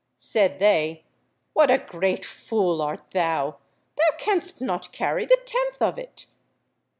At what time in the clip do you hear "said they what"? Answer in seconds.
0.17-1.69